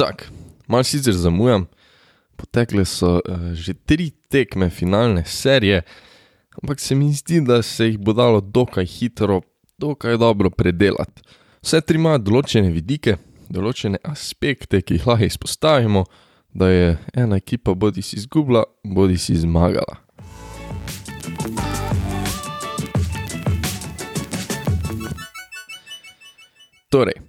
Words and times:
Tako, 0.00 0.24
malo 0.66 0.84
sicer 0.84 1.12
zamujam, 1.12 1.66
potekle 2.36 2.84
so 2.84 3.20
uh, 3.20 3.52
že 3.52 3.74
tri 3.74 4.10
tekme 4.10 4.70
finalne 4.70 5.24
serije, 5.24 5.82
ampak 6.62 6.80
se 6.80 6.94
mi 6.94 7.12
zdi, 7.12 7.40
da 7.40 7.62
se 7.62 7.86
jih 7.86 7.98
bo 7.98 8.12
dalo 8.12 8.40
dokaj 8.40 8.86
hitro, 8.86 9.40
dokaj 9.78 10.16
dobro 10.16 10.50
predelati. 10.50 11.22
Vse 11.60 11.80
tri 11.84 12.00
imajo 12.00 12.18
določene 12.18 12.72
vidike, 12.72 13.18
določene 13.52 14.00
aspekte, 14.00 14.80
ki 14.80 14.96
jih 14.96 15.06
lahko 15.06 15.28
izpostavimo, 15.28 16.06
da 16.54 16.72
je 16.72 16.96
ena 17.12 17.36
ekipa 17.36 17.74
bodi 17.76 18.00
si 18.00 18.16
izgubila, 18.16 18.64
bodi 18.84 19.20
si 19.20 19.36
zmagala. 19.36 20.00
Torej, 26.88 27.20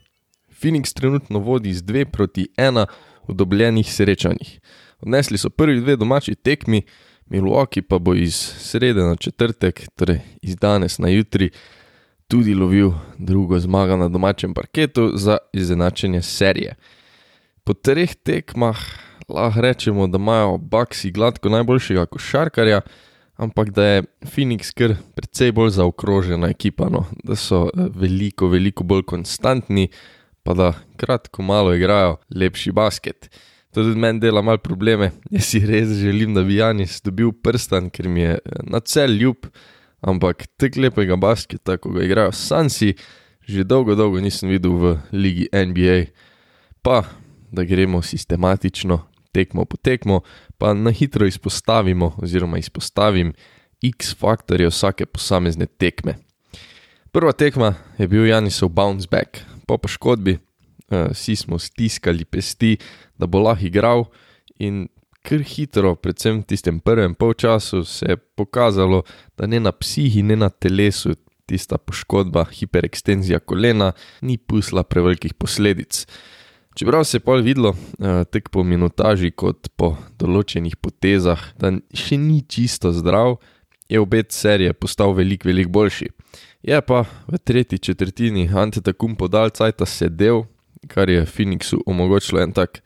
Phoenix 0.61 0.93
trenutno 0.93 1.39
vodi 1.39 1.73
z 1.73 1.83
2 1.83 2.05
proti 2.05 2.47
1 2.57 2.85
v 3.27 3.33
dobljenih 3.33 3.93
srečanjih. 3.93 4.59
Odnesli 5.01 5.37
so 5.37 5.49
prvi 5.49 5.79
dve 5.81 5.95
domači 5.95 6.35
tekmi, 6.35 6.81
Milwaukee 7.29 7.81
pa 7.81 7.99
bo 7.99 8.13
iz 8.13 8.35
srede 8.35 9.01
na 9.01 9.15
četrtek, 9.15 9.81
torej 9.95 10.19
iz 10.41 10.55
danes 10.55 10.99
na 10.99 11.09
jutri, 11.09 11.49
tudi 12.27 12.53
lovil 12.53 12.91
drugo 13.17 13.59
zmago 13.59 13.97
na 13.97 14.09
domačem 14.09 14.53
parketu 14.53 15.11
za 15.15 15.37
izenačenje 15.53 16.21
serije. 16.21 16.75
Po 17.63 17.73
treh 17.73 18.15
tekmah 18.15 18.77
lahko 19.29 19.61
rečemo, 19.61 20.07
da 20.07 20.17
imajo 20.17 20.57
Baxi 20.57 21.11
gladko 21.11 21.49
najboljšega 21.49 22.05
košarkarja, 22.05 22.81
ampak 23.35 23.69
da 23.69 23.85
je 23.85 24.03
Phoenix 24.21 24.73
kar 24.75 24.95
precej 25.15 25.51
bolj 25.51 25.69
zaokrožena 25.69 26.49
ekipa, 26.49 26.89
no? 26.89 27.05
da 27.23 27.35
so 27.35 27.69
eh, 27.69 27.87
veliko, 27.95 28.47
veliko 28.47 28.83
bolj 28.83 29.03
konstantni, 29.03 29.87
pa 30.43 30.53
da 30.53 30.73
kratko 30.97 31.43
malo 31.43 31.73
igrajo 31.75 32.17
lepši 32.35 32.71
basket. 32.71 33.29
To 33.73 33.83
tudi 33.83 33.99
meni 33.99 34.19
dela 34.19 34.41
malo 34.41 34.57
probleme. 34.57 35.11
Jaz 35.31 35.51
si 35.53 35.61
res 35.65 35.93
želim, 36.01 36.33
da 36.33 36.43
bi 36.43 36.59
Janis 36.59 36.99
dobil 37.01 37.31
prstan, 37.31 37.89
ker 37.89 38.09
mi 38.09 38.25
je 38.25 38.37
eh, 38.39 38.63
na 38.63 38.79
cel 38.79 39.15
ljub, 39.15 39.47
ampak 40.01 40.47
tako 40.57 40.81
lepega 40.81 41.15
basketa, 41.15 41.77
ko 41.77 41.93
ga 41.95 42.03
igrajo 42.03 42.31
Sansi, 42.35 42.95
že 43.47 43.63
dolgo, 43.63 43.95
dolgo 43.95 44.19
nisem 44.19 44.49
videl 44.49 44.75
v 44.77 44.97
ligi 45.11 45.47
NBA. 45.53 46.11
Pa 46.81 47.03
da 47.51 47.63
gremo 47.63 48.01
sistematično, 48.01 49.01
tekmo 49.31 49.65
po 49.65 49.77
tekmo, 49.77 50.21
pa 50.57 50.73
na 50.73 50.91
hitro 50.91 51.25
izpostavimo, 51.25 52.13
oziroma 52.17 52.57
izpostavim 52.57 53.33
X 53.81 54.15
faktorje 54.17 54.69
vsake 54.69 55.05
posamezne 55.05 55.65
tekme. 55.65 56.15
Prva 57.11 57.31
tekma 57.31 57.73
je 57.97 58.07
bil 58.07 58.27
Janisov 58.27 58.69
bounce 58.69 59.07
back, 59.11 59.41
po 59.71 59.79
poškodbi, 59.79 60.35
vsi 60.91 61.35
smo 61.39 61.59
stiskali 61.59 62.27
pesti, 62.27 62.75
da 63.15 63.27
bo 63.31 63.39
lahko 63.39 63.65
igral, 63.69 64.09
in 64.59 64.89
kar 65.23 65.43
hitro, 65.45 65.93
predvsem 65.95 66.41
v 66.41 66.47
tistem 66.49 66.79
prvem 66.83 67.15
polčasu, 67.15 67.85
se 67.87 68.09
je 68.09 68.17
pokazalo, 68.17 69.03
da 69.37 69.47
ne 69.47 69.61
na 69.63 69.71
psihi, 69.71 70.25
ne 70.25 70.35
na 70.35 70.49
telesu 70.49 71.15
tista 71.47 71.77
poškodba, 71.77 72.45
hiperekstenzija 72.51 73.39
kolena, 73.39 73.91
ni 74.21 74.37
pusla 74.37 74.83
prevelikih 74.83 75.33
posledic. 75.33 76.05
Čeprav 76.75 77.03
se 77.03 77.19
je 77.19 77.23
pol 77.23 77.43
videlo, 77.43 77.73
tako 77.99 78.51
po 78.51 78.63
minutaži, 78.63 79.33
kot 79.35 79.71
po 79.75 79.93
določenih 80.19 80.77
potezah, 80.79 81.41
da 81.59 81.73
še 81.91 82.17
ni 82.19 82.41
čisto 82.47 82.93
zdrav, 82.95 83.37
je 83.91 83.99
obet 83.99 84.31
serije 84.31 84.73
postal 84.73 85.11
veliko, 85.17 85.49
veliko 85.51 85.75
boljši. 85.75 86.07
Je 86.61 86.77
pa 86.81 87.05
v 87.27 87.37
tretji 87.37 87.77
četrtini 87.77 88.49
Antetakum 88.53 89.15
podal 89.15 89.49
cajt 89.49 89.81
sedel, 89.85 90.43
kar 90.87 91.09
je 91.09 91.25
Phoenixu 91.25 91.79
omogočilo 91.85 92.41
en 92.41 92.53
tak 92.53 92.83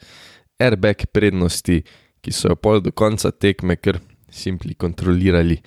airbag 0.59 1.03
prednosti, 1.11 1.81
ki 2.23 2.31
so 2.31 2.53
jo 2.53 2.55
pol 2.55 2.79
do 2.79 2.91
konca 2.95 3.31
tekme 3.31 3.75
kar 3.75 3.99
simpli 4.31 4.73
kontrolirali. 4.79 5.59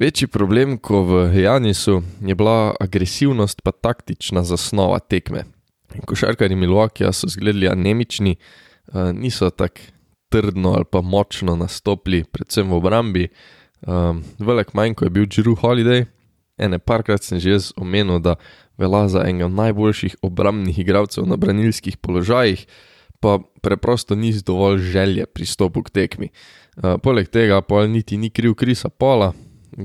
Večji 0.00 0.30
problem 0.32 0.78
kot 0.78 1.04
v 1.06 1.42
Janisu 1.44 2.00
je 2.24 2.34
bila 2.34 2.72
agresivnost 2.80 3.60
pa 3.62 3.72
taktična 3.72 4.42
zasnova 4.42 4.98
tekme. 4.98 5.44
Košarkari 6.08 6.56
Milwaukee 6.56 7.12
so 7.12 7.28
zgledali 7.28 7.68
anemični, 7.68 8.36
niso 9.12 9.50
tako 9.50 9.92
trdno 10.32 10.72
ali 10.72 10.88
pa 10.90 11.04
močno 11.04 11.56
nastopili, 11.56 12.24
predvsem 12.24 12.70
v 12.70 12.74
obrambi. 12.80 13.28
Velik 14.38 14.72
manjko 14.74 15.04
je 15.04 15.10
bil 15.10 15.26
Drew 15.28 15.54
Holiday, 15.60 16.06
ene 16.58 16.78
parkrat 16.78 17.22
sem 17.22 17.38
že 17.38 17.50
jaz 17.50 17.72
omenil, 17.76 18.18
da 18.18 18.36
velja 18.78 19.08
za 19.08 19.24
enega 19.28 19.48
najboljših 19.48 20.16
obrambnih 20.22 20.78
igralcev 20.78 21.26
na 21.26 21.36
branilskih 21.36 21.96
položajih, 21.96 22.66
pa 23.20 23.38
preprosto 23.62 24.14
ni 24.14 24.34
dovolj 24.46 24.78
želje 24.78 25.26
pristopu 25.26 25.82
k 25.82 25.90
tekmi. 25.90 26.28
Poleg 27.02 27.28
tega 27.28 27.62
pa 27.62 27.86
niti 27.86 28.16
ni 28.16 28.30
kriv 28.30 28.54
Krisa 28.54 28.88
Paula, 28.88 29.32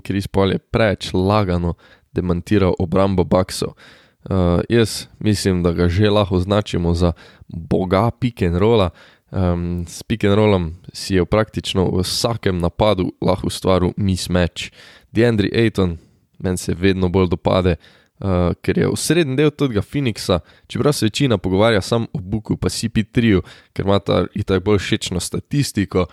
Kris 0.03 0.27
Paul 0.27 0.51
je 0.51 0.59
preveč 0.59 1.13
lagano 1.13 1.73
demantiral 2.13 2.73
obrambo 2.79 3.23
Bucksov. 3.23 3.73
Uh, 4.19 4.59
jaz 4.69 5.07
mislim, 5.19 5.63
da 5.63 5.71
ga 5.71 5.87
že 5.87 6.09
lahko 6.09 6.35
označimo 6.35 6.93
za 6.93 7.13
boga 7.47 8.11
pick 8.11 8.41
and 8.41 8.57
rolla. 8.57 8.89
Um, 9.31 9.85
s 9.87 10.03
pick 10.03 10.23
and 10.23 10.35
rollom 10.35 10.75
si 10.93 11.15
je 11.15 11.25
praktično 11.25 11.85
v 11.85 12.03
vsakem 12.03 12.59
napadu 12.59 13.13
lahko 13.21 13.47
ustvaril 13.47 13.93
mismatch. 13.97 14.73
Deandre 15.11 15.49
Ayton, 15.53 15.97
meni 16.39 16.57
se 16.57 16.73
vedno 16.73 17.09
bolj 17.09 17.29
dopade, 17.29 17.75
uh, 18.19 18.53
ker 18.61 18.77
je 18.77 18.89
v 18.89 18.97
srednjem 18.97 19.37
delu 19.37 19.51
tega 19.51 19.81
Phoenixa, 19.81 20.39
čeprav 20.67 20.93
se 20.93 21.05
večina 21.05 21.37
pogovarja 21.37 21.81
samo 21.81 22.07
o 22.13 22.19
Buku, 22.19 22.57
pa 22.57 22.69
CP3, 22.69 23.41
ker 23.73 23.85
ima 23.85 23.99
ta 23.99 24.25
itak 24.35 24.63
bolj 24.63 24.79
všečno 24.79 25.19
statistiko. 25.19 26.07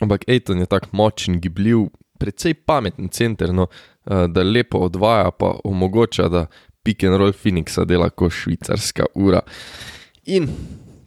Ampak 0.00 0.24
Ayton 0.28 0.60
je 0.60 0.66
tako 0.66 0.88
močen, 0.92 1.40
gibljiv, 1.40 1.90
precej 2.18 2.54
pameten 2.54 3.08
center, 3.08 3.54
no, 3.54 3.68
uh, 3.68 4.26
da 4.28 4.42
lepo 4.42 4.78
odvaja, 4.78 5.30
pa 5.30 5.54
omogoča, 5.64 6.28
da 6.28 6.46
pick 6.82 7.04
and 7.04 7.16
roll 7.16 7.32
Phoenixa 7.32 7.84
dela 7.84 8.10
kot 8.10 8.32
švicarska 8.32 9.12
ura. 9.14 9.40
In 10.26 10.48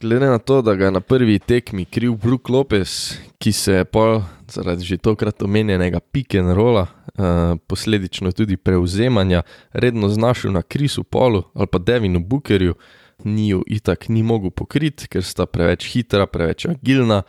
glede 0.04 0.26
na 0.26 0.38
to, 0.38 0.62
da 0.62 0.76
ga 0.76 0.92
na 0.92 1.00
prvi 1.00 1.40
tekmi 1.40 1.86
kriv 1.86 2.12
Brook 2.12 2.50
Lopez, 2.50 3.14
ki 3.40 3.52
se 3.52 3.74
je 3.74 3.86
pa 3.86 4.22
zaradi 4.52 4.84
že 4.86 4.98
tokrat 4.98 5.42
omenjenega 5.42 6.00
pick 6.00 6.36
and 6.36 6.52
rolla, 6.52 6.82
uh, 6.82 7.58
posledično 7.68 8.32
tudi 8.32 8.58
prevzemanja, 8.58 9.42
redno 9.74 10.10
znašel 10.10 10.52
na 10.52 10.62
Krisu 10.62 11.04
Polu 11.04 11.44
ali 11.54 11.68
pa 11.68 11.80
Devinu 11.80 12.20
Bookerju, 12.20 12.76
ni 13.24 13.50
ju 13.50 13.64
itak 13.68 14.10
ni 14.10 14.24
mogel 14.24 14.52
pokriti, 14.52 15.08
ker 15.08 15.24
sta 15.24 15.46
preveč 15.46 15.88
hitra, 15.94 16.28
preveč 16.28 16.66
agilna 16.66 17.22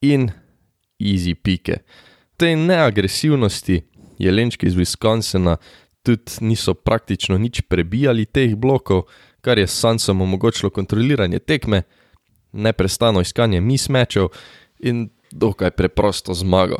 in 0.00 0.28
easy 1.00 1.34
pike. 1.34 1.78
Tej 2.36 2.56
neagresivnosti 2.56 3.80
jelenčki 4.18 4.66
iz 4.66 4.76
Wisconsina 4.76 5.56
tudi 6.02 6.36
niso 6.40 6.74
praktično 6.74 7.38
nič 7.38 7.60
prebijali 7.60 8.26
teh 8.26 8.56
blokov, 8.56 9.08
kar 9.40 9.58
je 9.58 9.66
Sansom 9.66 10.20
omogočilo 10.20 10.70
kontroliranje 10.70 11.38
tekme, 11.38 11.82
neprestano 12.52 13.20
iskanje 13.20 13.60
mismečev 13.60 14.28
in 14.78 15.08
dokaj 15.30 15.70
preprosto 15.70 16.34
zmago. 16.34 16.76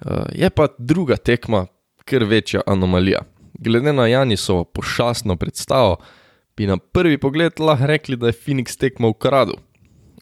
Uh, 0.00 0.12
je 0.32 0.50
pa 0.50 0.68
druga 0.78 1.16
tekma 1.16 1.66
kar 2.04 2.24
večja 2.24 2.60
anomalija. 2.66 3.20
Glede 3.58 3.92
na 3.92 4.06
Janisovo 4.06 4.64
pošastno 4.64 5.36
predstavo, 5.36 5.96
bi 6.56 6.66
na 6.66 6.76
prvi 6.76 7.18
pogled 7.18 7.60
lahko 7.60 7.86
rekli, 7.86 8.16
da 8.16 8.26
je 8.26 8.32
Phoenix 8.32 8.78
tekmo 8.78 9.08
ukradil. 9.08 9.54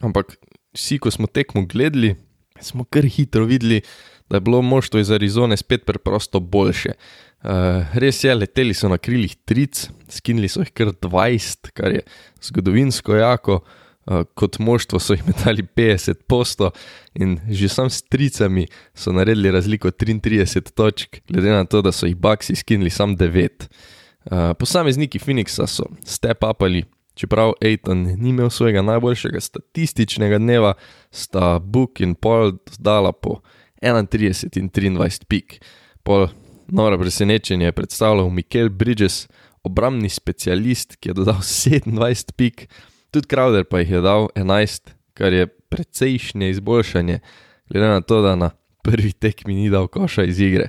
Ampak 0.01 0.37
vsi, 0.75 0.99
ko 0.99 1.11
smo 1.11 1.27
tekmo 1.27 1.67
gledali, 1.67 2.15
smo 2.61 2.85
kar 2.85 3.05
hitro 3.05 3.45
videli, 3.45 3.81
da 4.29 4.37
je 4.37 4.41
bilo 4.41 4.63
moštvo 4.63 5.01
iz 5.01 5.11
Arizone 5.11 5.57
spet 5.57 5.85
preprosto 5.87 6.41
boljše. 6.41 6.93
Uh, 7.45 7.51
res 7.95 8.25
je, 8.25 8.35
leteli 8.35 8.75
so 8.75 8.89
na 8.89 8.99
krilih 8.99 9.37
tric, 9.45 9.89
skinili 10.09 10.49
so 10.49 10.65
jih 10.65 10.73
kar 10.73 10.91
20, 10.91 11.71
kar 11.77 11.93
je 11.93 12.01
zgodovinsko 12.43 13.15
jako, 13.15 13.55
uh, 13.55 13.86
kot 14.35 14.59
moštvo 14.59 15.01
so 15.03 15.15
jih 15.15 15.25
metali 15.27 15.63
50 15.63 16.23
posto 16.29 16.71
in 17.15 17.39
že 17.51 17.69
sam 17.69 17.91
s 17.91 18.03
tricami 18.03 18.67
so 18.95 19.13
naredili 19.13 19.51
razliko 19.51 19.91
33 19.91 20.71
točk, 20.71 21.17
glede 21.29 21.51
na 21.51 21.65
to, 21.65 21.83
da 21.83 21.93
so 21.93 22.07
jih 22.07 22.17
Baxi 22.17 22.57
skinili 22.57 22.91
sam 22.91 23.17
9. 23.17 23.67
Uh, 24.27 24.55
posamezniki 24.59 25.19
Phoenixa 25.19 25.67
so 25.67 25.85
step 26.05 26.45
upali, 26.45 26.85
čeprav 27.15 27.53
Aiton 27.63 28.03
ni 28.03 28.31
imel 28.31 28.51
svojega 28.51 28.83
najboljšega 28.83 29.41
statističnega 29.41 30.39
dneva, 30.39 30.75
sta 31.11 31.59
Book 31.59 32.01
in 32.01 32.15
Paul 32.15 32.53
dala 32.79 33.13
po 33.13 33.41
31 33.83 34.59
in 34.59 34.71
23 34.71 35.25
pik. 35.29 35.61
Pol 36.03 36.29
noro 36.69 36.99
presenečenje 36.99 37.67
je 37.67 37.73
predstavljal 37.73 38.31
Mikel 38.31 38.69
Bridges, 38.69 39.29
obrambni 39.63 40.09
specialist, 40.09 40.97
ki 40.97 41.09
je 41.09 41.15
dodal 41.15 41.41
27 41.67 42.33
pik, 42.37 42.69
tudi 43.17 43.29
Crowder 43.33 43.65
pa 43.65 43.81
jih 43.81 43.91
je 43.91 44.01
dal 44.05 44.29
11, 44.37 44.93
kar 45.17 45.33
je 45.33 45.47
precejšnje 45.47 46.51
izboljšanje, 46.51 47.21
glede 47.71 47.89
na 47.89 48.01
to, 48.01 48.21
da 48.23 48.35
na 48.37 48.51
prvi 48.85 49.13
tekmi 49.13 49.55
ni 49.55 49.71
dal 49.71 49.89
koša 49.89 50.25
iz 50.25 50.41
igre. 50.41 50.69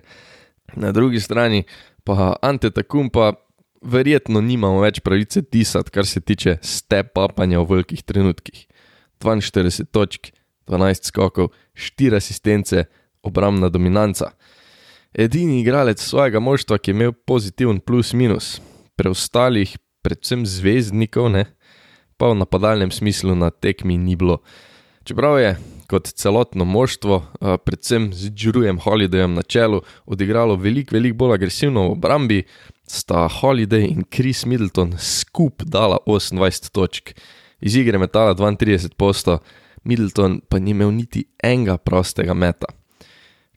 Na 0.75 0.91
drugi 0.91 1.19
strani 1.19 1.63
pa 2.03 2.35
Ante 2.41 2.71
Takum 2.71 3.09
pa 3.09 3.33
verjetno 3.81 4.41
nimamo 4.41 4.79
več 4.81 5.01
pravice 5.03 5.41
tisati, 5.43 5.91
kar 5.91 6.07
se 6.07 6.21
tiče 6.21 6.57
step-upanja 6.63 7.59
v 7.59 7.67
velikih 7.69 8.03
trenutkih. 8.03 8.63
42 9.19 9.85
točk, 9.91 10.31
12 10.67 11.11
skokov, 11.11 11.51
4 11.75 12.15
asistence, 12.15 12.85
obrambna 13.23 13.69
dominanca. 13.69 14.31
Edini 15.13 15.59
igralec 15.61 15.99
svojega 15.99 16.39
moštva, 16.39 16.77
ki 16.77 16.91
je 16.91 16.95
imel 16.95 17.13
pozitiven 17.27 17.79
plus-minus, 17.79 18.59
preostalih, 18.95 19.75
predvsem 20.05 20.45
zvezdnikov, 20.45 21.31
ne, 21.33 21.45
pa 22.17 22.33
v 22.33 22.41
napadalnem 22.41 22.91
smislu 22.91 23.35
na 23.35 23.49
tekmi 23.49 23.97
ni 23.97 24.15
bilo. 24.15 24.41
Čeprav 25.07 25.39
je 25.39 25.51
kot 25.87 26.09
celotno 26.19 26.65
moštvo, 26.65 27.23
predvsem 27.63 28.11
z 28.13 28.33
Džurujem 28.35 28.79
Holidayem 28.83 29.37
na 29.37 29.41
čelu, 29.41 29.79
odigralo 30.03 30.57
veliko, 30.59 30.91
veliko 30.97 31.15
bolj 31.15 31.37
agresivno 31.37 31.87
v 31.87 31.91
obrambi, 31.95 32.39
sta 32.87 33.27
Holiday 33.31 33.87
in 33.87 34.03
Chris 34.03 34.43
Middleton 34.45 34.97
skupaj 34.99 35.69
dala 35.71 36.01
28 36.03 36.71
točk, 36.75 37.15
iz 37.63 37.79
igre 37.79 37.97
metala 37.97 38.35
32 38.35 38.97
posto, 38.99 39.39
Middleton 39.87 40.41
pa 40.43 40.59
ni 40.59 40.75
imel 40.75 40.91
niti 40.91 41.23
enega 41.39 41.77
prostega 41.77 42.35
meta. 42.35 42.67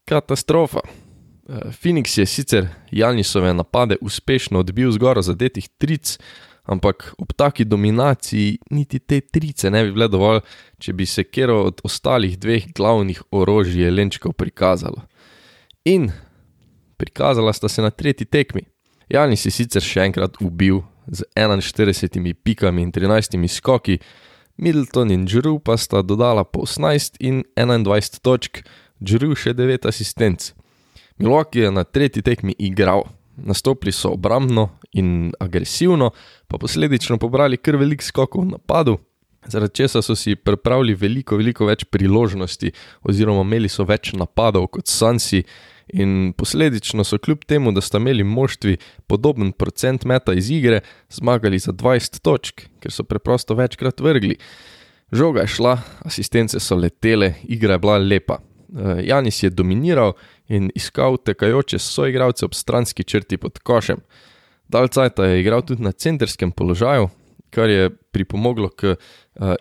Katastrofa. 0.06 0.86
Phoenix 1.50 2.18
je 2.18 2.26
sicer 2.26 2.68
Janisove 2.90 3.54
napade 3.54 3.96
uspešno 4.00 4.58
odbil 4.58 4.92
zgoraj 4.92 5.22
zadetih 5.22 5.68
tric, 5.78 6.18
ampak 6.64 7.14
ob 7.18 7.32
taki 7.32 7.64
dominaciji 7.64 8.58
niti 8.70 8.98
te 8.98 9.20
trice 9.20 9.70
ne 9.70 9.84
bi 9.84 9.92
bile 9.92 10.08
dovolj, 10.08 10.40
če 10.78 10.92
bi 10.92 11.06
se 11.06 11.24
kero 11.24 11.64
od 11.66 11.80
ostalih 11.84 12.38
dveh 12.38 12.70
glavnih 12.76 13.22
orožij 13.30 13.82
Jelenčkov 13.82 14.32
prikazalo. 14.32 15.02
In 15.84 16.12
prikazala 16.96 17.52
sta 17.52 17.68
se 17.68 17.82
na 17.82 17.90
tretji 17.90 18.26
tekmi. 18.26 18.62
Janis 19.08 19.44
je 19.46 19.50
sicer 19.50 19.82
še 19.82 20.06
enkrat 20.06 20.38
ubil 20.40 20.84
z 21.10 21.26
41 21.34 22.34
pikami 22.44 22.82
in 22.86 22.92
13 22.92 23.48
skoki, 23.48 23.98
Middleton 24.56 25.10
in 25.10 25.24
Drew 25.24 25.58
pa 25.58 25.76
sta 25.76 26.02
dodala 26.02 26.44
po 26.44 26.62
18 26.62 27.16
in 27.20 27.42
21 27.56 28.20
točk, 28.22 28.62
Drew 29.00 29.34
še 29.34 29.56
9 29.56 29.88
asistenc. 29.88 30.52
Milwaukee 31.20 31.62
je 31.62 31.70
na 31.70 31.84
tretji 31.84 32.22
tekmi 32.22 32.54
igral, 32.58 33.02
nastopili 33.36 33.92
so 33.92 34.08
obrambno 34.08 34.68
in 34.92 35.32
agresivno, 35.40 36.10
pa 36.48 36.58
posledično 36.58 37.18
pobrali 37.18 37.56
kar 37.56 37.76
velik 37.76 38.02
skokov 38.02 38.46
v 38.46 38.54
napadu, 38.54 38.96
zaradi 39.46 39.74
česa 39.74 40.02
so 40.02 40.16
si 40.16 40.36
pripravili 40.36 40.94
veliko, 40.94 41.36
veliko 41.36 41.68
več 41.68 41.84
priložnosti, 41.84 42.72
oziroma 43.04 43.44
imeli 43.44 43.68
so 43.68 43.84
več 43.84 44.14
napadov 44.16 44.70
kot 44.72 44.88
Sansi. 44.88 45.44
In 46.00 46.32
posledično 46.38 47.04
so 47.04 47.18
kljub 47.18 47.44
temu, 47.44 47.72
da 47.74 47.82
sta 47.82 47.98
imeli 47.98 48.24
moštvi 48.24 48.76
podoben 49.10 49.52
procent 49.52 50.04
meta 50.06 50.32
iz 50.32 50.48
igre, 50.54 50.80
zmagali 51.10 51.58
za 51.58 51.72
20 51.72 52.20
točk, 52.22 52.68
ker 52.80 52.94
so 52.94 53.04
preprosto 53.04 53.58
večkrat 53.58 54.00
vrgli. 54.00 54.38
Žoga 55.12 55.44
je 55.44 55.56
šla, 55.56 55.80
asistence 56.06 56.60
so 56.62 56.78
letele, 56.78 57.34
igra 57.44 57.74
je 57.74 57.82
bila 57.82 57.98
lepa. 57.98 58.38
Janis 59.04 59.42
je 59.42 59.50
dominiral 59.50 60.12
in 60.48 60.70
iskal 60.74 61.16
tekajoče 61.16 61.78
soigralce 61.78 62.44
ob 62.44 62.54
stranski 62.54 63.04
črti 63.04 63.36
pod 63.36 63.58
košem. 63.58 63.98
Dalcajta 64.68 65.24
je 65.24 65.40
igral 65.40 65.62
tudi 65.62 65.82
na 65.82 65.92
centerskem 65.92 66.52
položaju, 66.52 67.08
kar 67.50 67.70
je 67.70 67.90
pripomoglo 67.90 68.68
k 68.68 68.94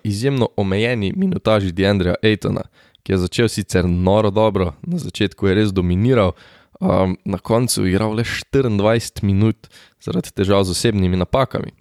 izjemno 0.03 0.49
omejeni 0.57 1.13
minutaži 1.15 1.71
Deandreja 1.71 2.15
Aitona, 2.23 2.61
ki 3.03 3.13
je 3.13 3.17
začel 3.17 3.47
sicer 3.49 3.87
noro 3.89 4.29
dobro, 4.29 4.73
na 4.81 4.97
začetku 4.97 5.47
je 5.47 5.55
res 5.55 5.73
dominiral, 5.73 6.35
na 7.25 7.37
koncu 7.37 7.85
je 7.85 7.91
igral 7.91 8.13
le 8.13 8.23
24 8.23 9.23
minut 9.23 9.67
zaradi 10.01 10.31
težav 10.31 10.63
z 10.63 10.71
osebnimi 10.71 11.17
napakami. 11.17 11.71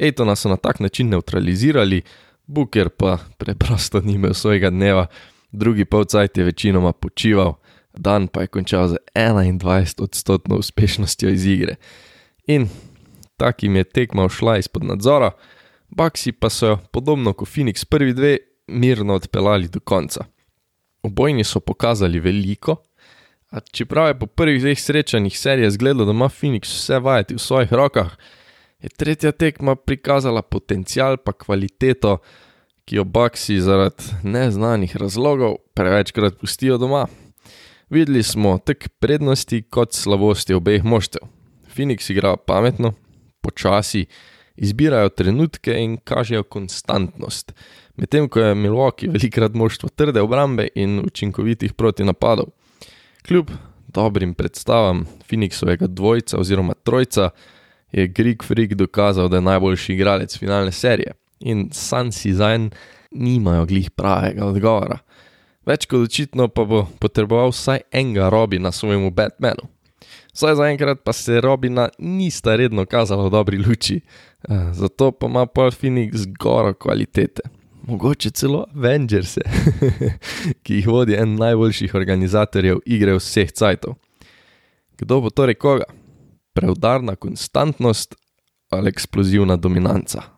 Aitona 0.00 0.36
so 0.36 0.48
na 0.48 0.56
tak 0.56 0.80
način 0.80 1.08
neutralizirali, 1.08 2.02
Booker 2.46 2.88
pa 2.88 3.18
preprosto 3.38 4.00
ni 4.00 4.14
imel 4.14 4.34
svojega 4.34 4.70
dneva, 4.70 5.06
drugi 5.50 5.84
polcajt 5.84 6.38
je 6.38 6.44
večinoma 6.44 6.92
počival 6.92 7.54
dan 7.98 8.28
pa 8.28 8.40
je 8.40 8.46
končal 8.46 8.88
z 8.88 8.96
21 9.14 10.02
odstotno 10.02 10.56
uspešnostjo 10.56 11.30
iz 11.30 11.46
igre. 11.46 11.76
In 12.46 12.68
takim 13.36 13.76
je 13.76 13.84
tekma 13.84 14.28
šla 14.28 14.58
izpod 14.58 14.84
nadzora, 14.84 15.30
Baksi 15.88 16.32
pa 16.32 16.50
so 16.50 16.66
jo, 16.66 16.78
podobno 16.92 17.32
kot 17.32 17.48
Phoenix, 17.48 17.84
prvi 17.84 18.12
dve 18.12 18.36
mirno 18.66 19.14
odpeljali 19.14 19.68
do 19.68 19.80
konca. 19.80 20.24
Obojni 21.02 21.44
so 21.44 21.60
pokazali 21.60 22.20
veliko, 22.20 22.76
a 23.50 23.60
čeprav 23.60 24.08
je 24.08 24.18
po 24.18 24.26
prvih 24.26 24.60
dveh 24.60 24.80
srečanjih 24.80 25.38
serije 25.38 25.70
zgledalo, 25.70 26.04
da 26.04 26.12
ima 26.12 26.28
Phoenix 26.28 26.68
vse 26.74 26.98
vajeti 26.98 27.34
v 27.34 27.38
svojih 27.38 27.72
rokah, 27.72 28.12
je 28.82 28.88
tretja 28.88 29.32
tekma 29.32 29.76
prikazala 29.76 30.42
potencial 30.42 31.16
pa 31.16 31.32
kvaliteto, 31.32 32.18
ki 32.88 32.96
jo 32.96 33.04
Baksi 33.04 33.60
zaradi 33.60 34.02
neznanih 34.22 34.96
razlogov 34.96 35.56
prevečkrat 35.74 36.38
pustijo 36.40 36.78
doma. 36.78 37.06
Videli 37.90 38.22
smo 38.22 38.58
tako 38.58 38.88
prednosti 38.98 39.62
kot 39.62 39.92
slabosti 39.92 40.54
obeh 40.54 40.84
moštev. 40.84 41.20
Phoenix 41.76 42.08
igra 42.10 42.36
pametno, 42.36 42.94
počasi, 43.40 44.06
izbirajo 44.56 45.08
trenutke 45.08 45.76
in 45.76 45.98
kažejo 46.04 46.42
konstantnost, 46.42 47.52
medtem 47.96 48.28
ko 48.28 48.40
je 48.40 48.54
Milwaukee 48.54 49.12
velikrat 49.12 49.54
moštvo 49.54 49.88
trde 49.88 50.24
obrambe 50.24 50.68
in 50.74 51.02
učinkovitih 51.04 51.72
protinapadov. 51.72 52.46
Kljub 53.28 53.50
dobrim 53.88 54.34
predstavam 54.34 55.04
Phoenixovega 55.28 55.86
dvojca 55.86 56.40
oziroma 56.40 56.74
trojca 56.74 57.30
je 57.92 58.06
Greek 58.06 58.44
Freak 58.44 58.74
dokazal, 58.74 59.28
da 59.28 59.36
je 59.36 59.48
najboljši 59.52 59.92
igralec 59.92 60.38
finalne 60.38 60.72
serije 60.72 61.12
in 61.40 61.68
Sansi 61.72 62.32
zanj 62.32 62.70
nimajo 63.10 63.66
glih 63.66 63.90
pravega 63.90 64.46
odgovora. 64.46 64.98
Več 65.68 65.84
kot 65.86 66.08
očitno 66.08 66.48
pa 66.48 66.64
bo 66.64 66.86
potreboval 67.00 67.52
vsaj 67.52 67.82
enega 67.92 68.30
Robina 68.32 68.72
svojemu 68.72 69.10
Batmanu. 69.10 69.68
Vsaj 70.32 70.54
zaenkrat 70.54 71.02
pa 71.04 71.12
se 71.12 71.40
Robina 71.40 71.88
nista 71.98 72.56
redno 72.56 72.86
kazala 72.86 73.26
v 73.26 73.30
dobri 73.30 73.58
luči, 73.58 74.00
eh, 74.00 74.72
zato 74.72 75.12
pa 75.12 75.26
ima 75.26 75.46
Paul 75.46 75.70
Phoenix 75.70 76.24
zgoro 76.24 76.74
kvalitete. 76.74 77.42
Mogoče 77.88 78.30
celo 78.30 78.66
Avengers, 78.76 79.38
ki 80.62 80.74
jih 80.74 80.86
vodi 80.86 81.16
en 81.16 81.34
najboljših 81.40 81.94
organizatorjev 81.94 82.80
igre 82.86 83.16
vseh 83.16 83.52
cajtov. 83.52 83.96
Kdo 84.98 85.20
bo 85.20 85.30
torej 85.30 85.54
koga? 85.54 85.84
Preudarna 86.52 87.16
konstantnost 87.16 88.14
ali 88.70 88.88
eksplozivna 88.88 89.56
dominanca? 89.56 90.37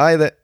Hej 0.00 0.18
det! 0.18 0.39